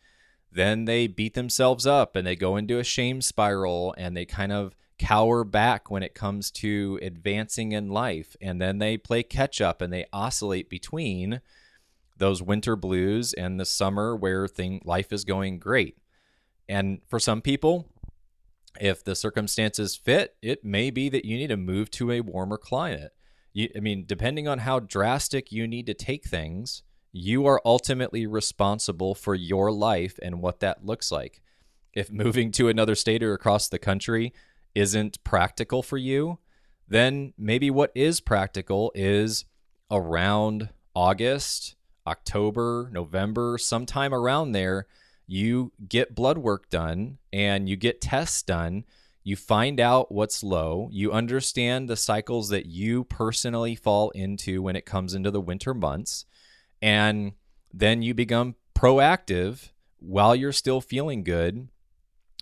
then 0.56 0.86
they 0.86 1.06
beat 1.06 1.34
themselves 1.34 1.86
up 1.86 2.16
and 2.16 2.26
they 2.26 2.34
go 2.34 2.56
into 2.56 2.78
a 2.78 2.84
shame 2.84 3.20
spiral 3.20 3.94
and 3.98 4.16
they 4.16 4.24
kind 4.24 4.52
of 4.52 4.74
cower 4.98 5.44
back 5.44 5.90
when 5.90 6.02
it 6.02 6.14
comes 6.14 6.50
to 6.50 6.98
advancing 7.02 7.72
in 7.72 7.90
life. 7.90 8.34
And 8.40 8.60
then 8.60 8.78
they 8.78 8.96
play 8.96 9.22
catch 9.22 9.60
up 9.60 9.82
and 9.82 9.92
they 9.92 10.06
oscillate 10.12 10.70
between 10.70 11.42
those 12.16 12.42
winter 12.42 12.74
blues 12.74 13.34
and 13.34 13.60
the 13.60 13.66
summer 13.66 14.16
where 14.16 14.48
thing 14.48 14.80
life 14.84 15.12
is 15.12 15.24
going 15.24 15.58
great. 15.58 15.98
And 16.68 17.00
for 17.06 17.20
some 17.20 17.42
people, 17.42 17.86
if 18.80 19.04
the 19.04 19.14
circumstances 19.14 19.94
fit, 19.94 20.36
it 20.40 20.64
may 20.64 20.90
be 20.90 21.10
that 21.10 21.26
you 21.26 21.36
need 21.36 21.48
to 21.48 21.58
move 21.58 21.90
to 21.92 22.10
a 22.10 22.22
warmer 22.22 22.56
climate. 22.56 23.12
You, 23.52 23.68
I 23.76 23.80
mean, 23.80 24.04
depending 24.06 24.48
on 24.48 24.60
how 24.60 24.80
drastic 24.80 25.52
you 25.52 25.68
need 25.68 25.86
to 25.86 25.94
take 25.94 26.24
things, 26.26 26.82
you 27.16 27.46
are 27.46 27.62
ultimately 27.64 28.26
responsible 28.26 29.14
for 29.14 29.34
your 29.34 29.72
life 29.72 30.18
and 30.20 30.42
what 30.42 30.60
that 30.60 30.84
looks 30.84 31.10
like. 31.10 31.40
If 31.94 32.12
moving 32.12 32.50
to 32.52 32.68
another 32.68 32.94
state 32.94 33.22
or 33.22 33.32
across 33.32 33.68
the 33.68 33.78
country 33.78 34.34
isn't 34.74 35.24
practical 35.24 35.82
for 35.82 35.96
you, 35.96 36.38
then 36.86 37.32
maybe 37.38 37.70
what 37.70 37.90
is 37.94 38.20
practical 38.20 38.92
is 38.94 39.46
around 39.90 40.68
August, 40.94 41.74
October, 42.06 42.90
November, 42.92 43.56
sometime 43.56 44.12
around 44.12 44.52
there, 44.52 44.86
you 45.26 45.72
get 45.88 46.14
blood 46.14 46.36
work 46.36 46.68
done 46.68 47.16
and 47.32 47.66
you 47.66 47.76
get 47.76 48.02
tests 48.02 48.42
done. 48.42 48.84
You 49.24 49.36
find 49.36 49.80
out 49.80 50.12
what's 50.12 50.42
low. 50.42 50.90
You 50.92 51.12
understand 51.12 51.88
the 51.88 51.96
cycles 51.96 52.50
that 52.50 52.66
you 52.66 53.04
personally 53.04 53.74
fall 53.74 54.10
into 54.10 54.60
when 54.60 54.76
it 54.76 54.84
comes 54.84 55.14
into 55.14 55.30
the 55.30 55.40
winter 55.40 55.72
months 55.72 56.26
and 56.80 57.32
then 57.72 58.02
you 58.02 58.14
become 58.14 58.54
proactive 58.74 59.70
while 59.98 60.34
you're 60.34 60.52
still 60.52 60.80
feeling 60.80 61.24
good 61.24 61.68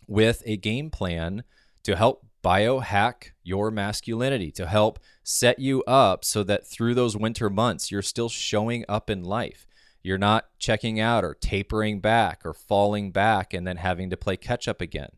with 0.07 0.43
a 0.45 0.57
game 0.57 0.91
plan 0.91 1.45
to 1.83 1.97
help 1.97 2.27
biohack 2.43 3.31
your 3.43 3.71
masculinity, 3.71 4.51
to 4.53 4.67
help 4.67 4.99
set 5.23 5.59
you 5.59 5.83
up 5.85 6.25
so 6.25 6.43
that 6.43 6.67
through 6.67 6.95
those 6.95 7.17
winter 7.17 7.49
months, 7.49 7.91
you're 7.91 8.03
still 8.03 8.29
showing 8.29 8.85
up 8.89 9.09
in 9.09 9.25
life. 9.25 9.67
You're 10.03 10.19
not 10.19 10.49
checking 10.59 11.01
out 11.01 11.25
or 11.25 11.35
tapering 11.35 12.01
back 12.01 12.43
or 12.45 12.53
falling 12.53 13.11
back 13.11 13.55
and 13.55 13.67
then 13.67 13.79
having 13.79 14.11
to 14.11 14.17
play 14.17 14.37
catch 14.37 14.69
up 14.69 14.83
again. 14.83 15.09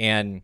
And 0.00 0.42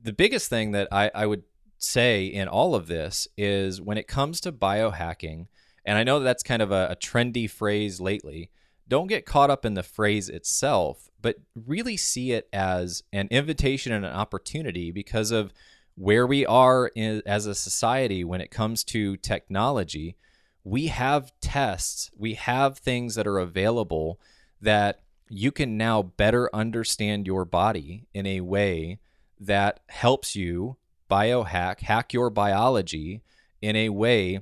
the 0.00 0.12
biggest 0.12 0.48
thing 0.48 0.70
that 0.72 0.86
I, 0.92 1.10
I 1.12 1.26
would 1.26 1.42
say 1.78 2.26
in 2.26 2.46
all 2.46 2.76
of 2.76 2.86
this 2.86 3.26
is 3.36 3.80
when 3.80 3.98
it 3.98 4.06
comes 4.06 4.40
to 4.42 4.52
biohacking, 4.52 5.46
and 5.88 5.96
I 5.96 6.04
know 6.04 6.20
that's 6.20 6.42
kind 6.42 6.60
of 6.60 6.70
a, 6.70 6.88
a 6.90 6.96
trendy 6.96 7.48
phrase 7.48 7.98
lately, 7.98 8.50
don't 8.88 9.06
get 9.06 9.24
caught 9.24 9.48
up 9.48 9.64
in 9.64 9.72
the 9.72 9.82
phrase 9.82 10.28
itself, 10.28 11.08
but 11.22 11.36
really 11.54 11.96
see 11.96 12.32
it 12.32 12.46
as 12.52 13.02
an 13.10 13.26
invitation 13.30 13.92
and 13.92 14.04
an 14.04 14.12
opportunity 14.12 14.90
because 14.90 15.30
of 15.30 15.54
where 15.94 16.26
we 16.26 16.44
are 16.44 16.88
in, 16.94 17.22
as 17.24 17.46
a 17.46 17.54
society 17.54 18.22
when 18.22 18.42
it 18.42 18.50
comes 18.50 18.84
to 18.84 19.16
technology. 19.16 20.14
We 20.62 20.88
have 20.88 21.32
tests, 21.40 22.10
we 22.14 22.34
have 22.34 22.76
things 22.76 23.14
that 23.14 23.26
are 23.26 23.38
available 23.38 24.20
that 24.60 25.00
you 25.30 25.50
can 25.50 25.78
now 25.78 26.02
better 26.02 26.54
understand 26.54 27.26
your 27.26 27.46
body 27.46 28.04
in 28.12 28.26
a 28.26 28.42
way 28.42 28.98
that 29.40 29.80
helps 29.88 30.36
you 30.36 30.76
biohack, 31.10 31.80
hack 31.80 32.12
your 32.12 32.28
biology 32.28 33.22
in 33.62 33.74
a 33.74 33.88
way 33.88 34.40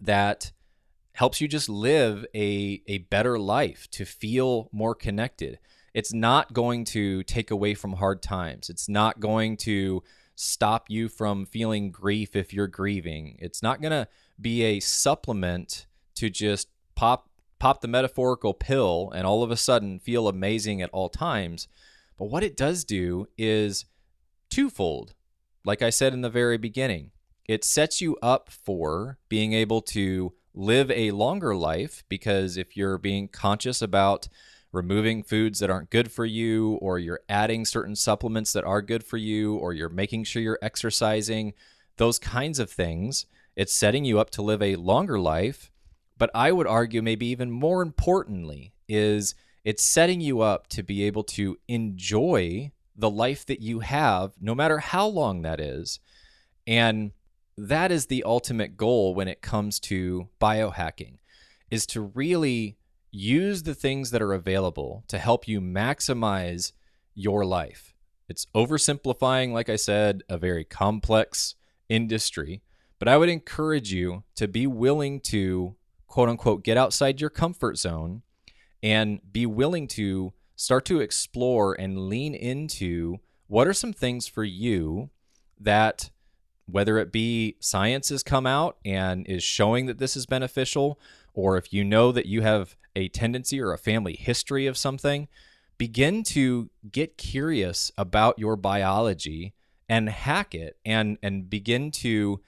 that 0.00 0.52
helps 1.12 1.40
you 1.40 1.48
just 1.48 1.68
live 1.68 2.24
a, 2.34 2.82
a 2.86 2.98
better 2.98 3.38
life, 3.38 3.88
to 3.90 4.04
feel 4.04 4.68
more 4.72 4.94
connected. 4.94 5.58
It's 5.92 6.12
not 6.12 6.52
going 6.52 6.84
to 6.86 7.22
take 7.24 7.50
away 7.50 7.74
from 7.74 7.94
hard 7.94 8.22
times. 8.22 8.70
It's 8.70 8.88
not 8.88 9.20
going 9.20 9.56
to 9.58 10.02
stop 10.36 10.88
you 10.88 11.08
from 11.08 11.44
feeling 11.44 11.90
grief 11.90 12.34
if 12.34 12.54
you're 12.54 12.68
grieving. 12.68 13.36
It's 13.40 13.62
not 13.62 13.82
going 13.82 13.92
to 13.92 14.08
be 14.40 14.62
a 14.62 14.80
supplement 14.80 15.86
to 16.14 16.30
just 16.30 16.68
pop 16.94 17.28
pop 17.58 17.82
the 17.82 17.88
metaphorical 17.88 18.54
pill 18.54 19.12
and 19.14 19.26
all 19.26 19.42
of 19.42 19.50
a 19.50 19.56
sudden 19.56 19.98
feel 19.98 20.28
amazing 20.28 20.80
at 20.80 20.88
all 20.94 21.10
times. 21.10 21.68
But 22.16 22.30
what 22.30 22.42
it 22.42 22.56
does 22.56 22.84
do 22.84 23.28
is 23.36 23.84
twofold. 24.48 25.14
Like 25.62 25.82
I 25.82 25.90
said 25.90 26.14
in 26.14 26.22
the 26.22 26.30
very 26.30 26.56
beginning, 26.56 27.10
it 27.46 27.64
sets 27.64 28.00
you 28.00 28.16
up 28.22 28.50
for 28.50 29.18
being 29.28 29.52
able 29.52 29.82
to 29.82 30.32
live 30.54 30.90
a 30.90 31.10
longer 31.12 31.54
life 31.54 32.04
because 32.08 32.56
if 32.56 32.76
you're 32.76 32.98
being 32.98 33.28
conscious 33.28 33.80
about 33.80 34.28
removing 34.72 35.22
foods 35.22 35.58
that 35.58 35.70
aren't 35.70 35.90
good 35.90 36.12
for 36.12 36.24
you, 36.24 36.74
or 36.74 36.98
you're 36.98 37.20
adding 37.28 37.64
certain 37.64 37.96
supplements 37.96 38.52
that 38.52 38.64
are 38.64 38.82
good 38.82 39.02
for 39.02 39.16
you, 39.16 39.56
or 39.56 39.72
you're 39.72 39.88
making 39.88 40.24
sure 40.24 40.40
you're 40.42 40.58
exercising, 40.62 41.52
those 41.96 42.18
kinds 42.18 42.58
of 42.58 42.70
things, 42.70 43.26
it's 43.56 43.72
setting 43.72 44.04
you 44.04 44.20
up 44.20 44.30
to 44.30 44.42
live 44.42 44.62
a 44.62 44.76
longer 44.76 45.18
life. 45.18 45.70
But 46.16 46.30
I 46.34 46.52
would 46.52 46.66
argue, 46.66 47.02
maybe 47.02 47.26
even 47.26 47.50
more 47.50 47.82
importantly, 47.82 48.72
is 48.88 49.34
it's 49.64 49.84
setting 49.84 50.20
you 50.20 50.40
up 50.40 50.68
to 50.68 50.82
be 50.82 51.02
able 51.04 51.24
to 51.24 51.58
enjoy 51.66 52.72
the 52.96 53.10
life 53.10 53.44
that 53.46 53.60
you 53.60 53.80
have, 53.80 54.34
no 54.40 54.54
matter 54.54 54.78
how 54.78 55.06
long 55.06 55.42
that 55.42 55.60
is. 55.60 55.98
And 56.66 57.12
that 57.68 57.92
is 57.92 58.06
the 58.06 58.24
ultimate 58.24 58.78
goal 58.78 59.14
when 59.14 59.28
it 59.28 59.42
comes 59.42 59.78
to 59.78 60.28
biohacking 60.40 61.18
is 61.70 61.84
to 61.86 62.00
really 62.00 62.78
use 63.10 63.64
the 63.64 63.74
things 63.74 64.10
that 64.10 64.22
are 64.22 64.32
available 64.32 65.04
to 65.08 65.18
help 65.18 65.46
you 65.46 65.60
maximize 65.60 66.72
your 67.14 67.44
life. 67.44 67.94
It's 68.30 68.46
oversimplifying, 68.54 69.52
like 69.52 69.68
I 69.68 69.76
said, 69.76 70.22
a 70.28 70.38
very 70.38 70.64
complex 70.64 71.56
industry, 71.88 72.62
but 72.98 73.08
I 73.08 73.18
would 73.18 73.28
encourage 73.28 73.92
you 73.92 74.24
to 74.36 74.48
be 74.48 74.66
willing 74.66 75.20
to, 75.22 75.76
quote 76.06 76.30
unquote, 76.30 76.64
get 76.64 76.78
outside 76.78 77.20
your 77.20 77.30
comfort 77.30 77.76
zone 77.76 78.22
and 78.82 79.20
be 79.30 79.44
willing 79.44 79.86
to 79.88 80.32
start 80.56 80.86
to 80.86 81.00
explore 81.00 81.74
and 81.78 82.08
lean 82.08 82.34
into 82.34 83.18
what 83.48 83.68
are 83.68 83.74
some 83.74 83.92
things 83.92 84.26
for 84.26 84.44
you 84.44 85.10
that 85.60 86.10
whether 86.72 86.98
it 86.98 87.12
be 87.12 87.56
science 87.60 88.08
has 88.08 88.22
come 88.22 88.46
out 88.46 88.76
and 88.84 89.26
is 89.26 89.42
showing 89.42 89.86
that 89.86 89.98
this 89.98 90.16
is 90.16 90.26
beneficial 90.26 90.98
or 91.34 91.56
if 91.56 91.72
you 91.72 91.84
know 91.84 92.12
that 92.12 92.26
you 92.26 92.42
have 92.42 92.76
a 92.96 93.08
tendency 93.08 93.60
or 93.60 93.72
a 93.72 93.78
family 93.78 94.14
history 94.14 94.66
of 94.66 94.76
something, 94.76 95.28
begin 95.78 96.22
to 96.22 96.70
get 96.90 97.16
curious 97.16 97.92
about 97.96 98.38
your 98.38 98.56
biology 98.56 99.54
and 99.88 100.08
hack 100.08 100.54
it 100.54 100.76
and 100.84 101.18
and 101.22 101.48
begin 101.48 101.90
to 101.90 102.40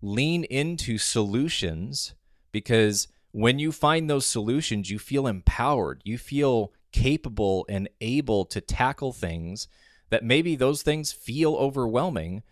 lean 0.00 0.44
into 0.44 0.96
solutions 0.96 2.14
because 2.52 3.08
when 3.32 3.58
you 3.58 3.70
find 3.70 4.08
those 4.08 4.26
solutions 4.26 4.90
you 4.90 4.98
feel 4.98 5.26
empowered. 5.26 6.02
You 6.04 6.18
feel 6.18 6.72
capable 6.92 7.64
and 7.68 7.88
able 8.00 8.44
to 8.46 8.60
tackle 8.60 9.12
things 9.12 9.68
that 10.10 10.24
maybe 10.24 10.56
those 10.56 10.82
things 10.82 11.12
feel 11.12 11.54
overwhelming 11.54 12.42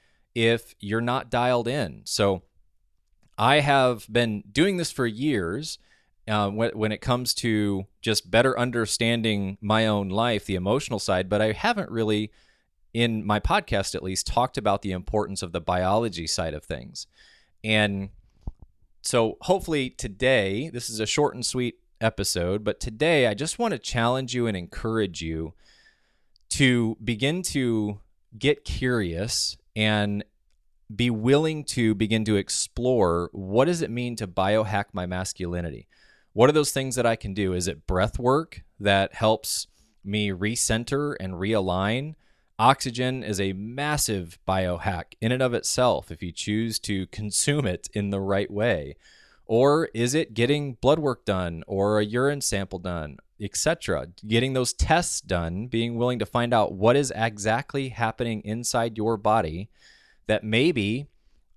if 0.47 0.75
you're 0.79 1.01
not 1.01 1.31
dialed 1.31 1.67
in 1.67 2.01
so 2.05 2.43
I 3.39 3.61
have 3.61 4.13
been 4.13 4.43
doing 4.51 4.77
this 4.77 4.91
for 4.91 5.07
years. 5.07 5.79
Uh, 6.27 6.51
when, 6.51 6.73
when 6.73 6.93
it 6.93 7.01
comes 7.01 7.33
to 7.33 7.87
just 8.03 8.31
better 8.31 8.59
understanding 8.59 9.57
my 9.63 9.87
own 9.87 10.11
life, 10.11 10.45
the 10.45 10.57
emotional 10.57 10.99
side, 10.99 11.31
but 11.31 11.41
I 11.41 11.53
haven't 11.53 11.91
really, 11.91 12.31
in 12.93 13.25
my 13.25 13.41
podcast 13.41 13.95
at 13.95 14.03
least, 14.03 14.27
talked 14.27 14.59
about 14.59 14.83
the 14.83 14.91
importance 14.91 15.41
of 15.41 15.53
the 15.53 15.61
biology 15.61 16.27
side 16.27 16.53
of 16.53 16.65
things. 16.65 17.07
And 17.65 18.11
so 19.01 19.39
hopefully 19.43 19.89
today, 19.89 20.69
this 20.69 20.91
is 20.91 21.01
a 21.01 21.07
short 21.07 21.35
and 21.35 21.47
sweet 21.47 21.77
episode, 21.99 22.63
but 22.63 22.79
today 22.79 23.27
I 23.27 23.33
just 23.33 23.59
want 23.59 23.73
to 23.73 23.79
challenge 23.79 24.35
you 24.35 24.47
and 24.47 24.57
encourage 24.57 25.23
you 25.23 25.55
to 26.51 26.99
begin 27.03 27.41
to 27.43 28.01
get 28.39 28.67
curious 28.67 29.57
and 29.79 30.25
be 30.95 31.09
willing 31.09 31.63
to 31.63 31.95
begin 31.95 32.25
to 32.25 32.35
explore 32.35 33.31
what 33.33 33.67
does 33.67 33.81
it 33.81 33.91
mean 33.93 34.17
to 34.17 34.27
biohack 34.27 34.87
my 34.93 35.07
masculinity? 35.07 35.87
What 36.33 36.51
are 36.51 36.53
those 36.53 36.73
things 36.73 36.97
that 36.97 37.07
I 37.07 37.15
can 37.15 37.33
do? 37.33 37.53
Is 37.53 37.69
it 37.69 37.87
breath 37.87 38.19
work 38.19 38.63
that 38.81 39.15
helps 39.15 39.69
me 40.05 40.31
recenter 40.31 41.15
and 41.21 41.35
realign? 41.35 42.15
Oxygen 42.59 43.23
is 43.23 43.41
a 43.41 43.53
massive 43.53 44.41
biohack 44.49 45.15
in 45.21 45.31
and 45.31 45.43
of 45.43 45.55
itself 45.55 46.11
if 46.11 46.25
you 46.25 46.33
choose 46.33 46.81
to 46.81 47.07
consume 47.07 47.65
it 47.65 47.89
in 47.95 48.11
the 48.11 48.21
right 48.21 48.51
way. 48.51 48.97
Or 49.49 49.89
is 49.95 50.15
it 50.15 50.35
getting 50.35 50.75
blood 50.75 50.99
work 50.99 51.25
done 51.25 51.65
or 51.67 51.99
a 51.99 52.05
urine 52.05 52.43
sample 52.43 52.79
done, 52.79 53.17
etc.? 53.41 54.09
Getting 54.27 54.53
those 54.53 54.75
tests 54.75 55.23
done, 55.23 55.67
being 55.69 55.97
willing 55.97 56.19
to 56.19 56.27
find 56.27 56.53
out 56.53 56.75
what 56.75 56.97
is 56.97 57.13
exactly 57.17 57.89
happening 57.89 58.43
inside 58.45 58.99
your 58.99 59.17
body 59.17 59.71
that 60.27 60.45
maybe 60.45 61.09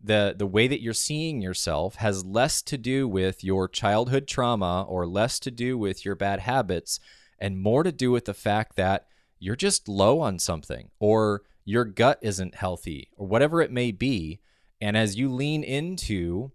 the 0.03 0.33
the 0.35 0.47
way 0.47 0.67
that 0.67 0.81
you're 0.81 0.93
seeing 0.93 1.41
yourself 1.41 1.95
has 1.95 2.25
less 2.25 2.61
to 2.61 2.77
do 2.77 3.07
with 3.07 3.43
your 3.43 3.67
childhood 3.67 4.25
trauma 4.25 4.83
or 4.87 5.05
less 5.05 5.39
to 5.39 5.51
do 5.51 5.77
with 5.77 6.03
your 6.05 6.15
bad 6.15 6.39
habits 6.39 6.99
and 7.37 7.59
more 7.59 7.83
to 7.83 7.91
do 7.91 8.09
with 8.09 8.25
the 8.25 8.33
fact 8.33 8.77
that 8.77 9.05
you're 9.37 9.55
just 9.55 9.87
low 9.87 10.19
on 10.19 10.39
something 10.39 10.89
or 10.99 11.43
your 11.65 11.85
gut 11.85 12.17
isn't 12.21 12.55
healthy 12.55 13.09
or 13.15 13.27
whatever 13.27 13.61
it 13.61 13.71
may 13.71 13.91
be 13.91 14.39
and 14.79 14.97
as 14.97 15.17
you 15.17 15.31
lean 15.31 15.63
into 15.63 16.51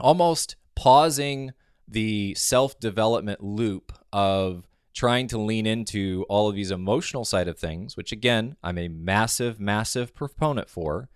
almost 0.00 0.56
pausing 0.74 1.52
the 1.86 2.34
self-development 2.34 3.42
loop 3.42 3.92
of 4.12 4.66
trying 4.94 5.26
to 5.28 5.38
lean 5.38 5.66
into 5.66 6.24
all 6.28 6.48
of 6.48 6.54
these 6.54 6.70
emotional 6.70 7.24
side 7.24 7.48
of 7.48 7.58
things 7.58 7.96
which 7.96 8.12
again 8.12 8.56
I'm 8.62 8.78
a 8.78 8.88
massive 8.88 9.60
massive 9.60 10.14
proponent 10.14 10.68
for. 10.68 11.08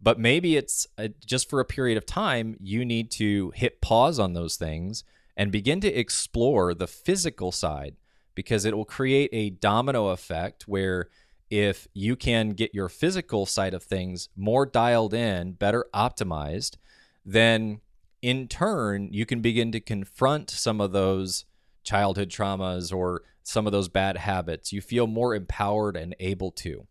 But 0.00 0.18
maybe 0.18 0.56
it's 0.56 0.86
uh, 0.98 1.08
just 1.24 1.48
for 1.48 1.58
a 1.58 1.64
period 1.64 1.96
of 1.96 2.04
time, 2.04 2.56
you 2.60 2.84
need 2.84 3.10
to 3.12 3.50
hit 3.54 3.80
pause 3.80 4.18
on 4.18 4.34
those 4.34 4.56
things 4.56 5.04
and 5.36 5.50
begin 5.50 5.80
to 5.80 5.92
explore 5.92 6.74
the 6.74 6.86
physical 6.86 7.50
side 7.50 7.96
because 8.34 8.64
it 8.64 8.76
will 8.76 8.84
create 8.84 9.30
a 9.32 9.50
domino 9.50 10.08
effect 10.08 10.68
where 10.68 11.08
if 11.50 11.88
you 11.94 12.16
can 12.16 12.50
get 12.50 12.74
your 12.74 12.88
physical 12.88 13.46
side 13.46 13.72
of 13.72 13.82
things 13.82 14.28
more 14.36 14.66
dialed 14.66 15.14
in, 15.14 15.52
better 15.52 15.86
optimized, 15.94 16.76
then 17.24 17.80
in 18.22 18.48
turn, 18.48 19.08
you 19.12 19.26
can 19.26 19.40
begin 19.40 19.72
to 19.72 19.80
confront 19.80 20.50
some 20.50 20.80
of 20.80 20.92
those 20.92 21.44
childhood 21.84 22.30
traumas 22.30 22.92
or 22.92 23.22
some 23.42 23.66
of 23.66 23.72
those 23.72 23.88
bad 23.88 24.16
habits. 24.16 24.72
You 24.72 24.80
feel 24.80 25.06
more 25.06 25.34
empowered 25.34 25.96
and 25.96 26.14
able 26.18 26.50
to. 26.52 26.86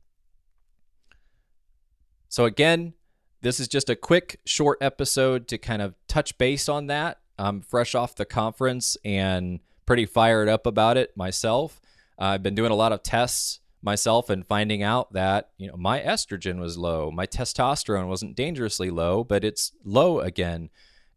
So, 2.30 2.46
again, 2.46 2.94
this 3.42 3.60
is 3.60 3.68
just 3.68 3.90
a 3.90 3.96
quick, 3.96 4.40
short 4.46 4.78
episode 4.82 5.48
to 5.50 5.58
kind 5.58 5.82
of 5.82 5.96
touch 6.08 6.38
base 6.38 6.68
on 6.68 6.88
that. 6.88 7.20
I'm 7.38 7.62
fresh 7.62 7.96
off 7.96 8.16
the 8.16 8.26
conference 8.26 8.98
and 9.04 9.60
pretty 9.86 10.06
fired 10.06 10.50
up 10.50 10.66
about 10.66 10.98
it 10.98 11.16
myself. 11.16 11.82
Uh, 12.20 12.26
I've 12.26 12.44
been 12.44 12.56
doing 12.56 12.72
a 12.72 12.76
lot 12.76 12.92
of 12.92 13.04
tests 13.04 13.60
myself 13.82 14.30
and 14.30 14.46
finding 14.46 14.82
out 14.82 15.14
that 15.14 15.52
you 15.58 15.68
know 15.68 15.78
my 15.78 16.00
estrogen 16.00 16.60
was 16.60 16.78
low, 16.78 17.12
my 17.12 17.28
testosterone 17.28 18.08
wasn't 18.08 18.36
dangerously 18.36 18.90
low, 18.90 19.24
but 19.24 19.44
it's 19.44 19.74
low 19.84 20.20
again. 20.20 20.70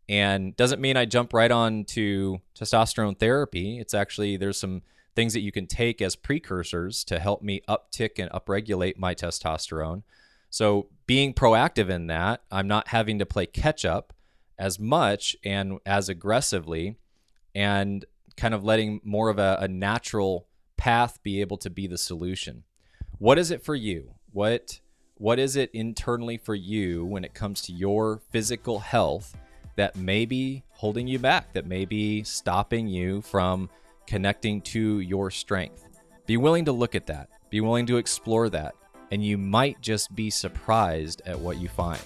And 0.09 0.57
doesn't 0.57 0.81
mean 0.81 0.97
I 0.97 1.05
jump 1.05 1.35
right 1.35 1.51
on 1.51 1.85
to 1.87 2.41
testosterone 2.59 3.19
therapy. 3.19 3.79
It's 3.79 3.93
actually 3.93 4.37
there's 4.37 4.59
some 4.59 4.83
things 5.15 5.33
that 5.35 5.41
you 5.41 5.53
can 5.53 5.67
take 5.67 6.01
as 6.01 6.17
precursors 6.17 7.05
to 7.05 7.19
help 7.19 7.43
me 7.43 7.61
uptick 7.69 8.19
and 8.19 8.31
upregulate 8.31 8.97
my 8.97 9.15
testosterone. 9.15 10.03
So, 10.51 10.89
being 11.07 11.35
proactive 11.35 11.91
in 11.91 12.07
that, 12.07 12.43
I'm 12.51 12.69
not 12.69 12.89
having 12.89 13.19
to 13.19 13.27
play 13.27 13.45
catch 13.45 13.85
up 13.85 14.15
as 14.59 14.79
much 14.79 15.37
and 15.45 15.79
as 15.85 16.09
aggressively, 16.09 16.97
and 17.55 18.05
kind 18.37 18.55
of 18.55 18.65
letting 18.65 19.01
more 19.05 19.29
of 19.29 19.39
a, 19.39 19.59
a 19.61 19.69
natural 19.69 20.47
path 20.77 21.23
be 21.23 21.41
able 21.41 21.59
to 21.59 21.69
be 21.69 21.87
the 21.87 21.99
solution. 21.99 22.65
What 23.19 23.39
is 23.39 23.51
it 23.51 23.65
for 23.65 23.75
you? 23.75 24.15
What 24.33 24.81
what 25.17 25.41
is 25.41 25.57
it 25.57 25.71
internally 25.73 26.39
for 26.39 26.55
you 26.55 27.05
when 27.05 27.25
it 27.25 27.35
comes 27.35 27.61
to 27.63 27.73
your 27.73 28.23
physical 28.31 28.79
health 28.79 29.37
that 29.79 29.95
may 29.95 30.27
be 30.27 30.65
holding 30.71 31.07
you 31.07 31.21
back, 31.21 31.53
that 31.53 31.65
may 31.65 31.85
be 31.85 32.25
stopping 32.25 32.89
you 32.89 33.23
from 33.23 33.71
connecting 34.09 34.61
to 34.61 34.99
your 34.99 35.31
strength? 35.31 35.87
Be 36.27 36.37
willing 36.37 36.65
to 36.65 36.73
look 36.73 36.97
at 36.97 37.07
that. 37.07 37.31
Be 37.49 37.61
willing 37.61 37.87
to 37.87 37.97
explore 37.97 38.49
that. 38.51 38.75
And 39.13 39.25
you 39.25 39.39
might 39.39 39.81
just 39.81 40.15
be 40.15 40.31
surprised 40.31 41.23
at 41.25 41.39
what 41.39 41.59
you 41.59 41.69
find. 41.69 42.03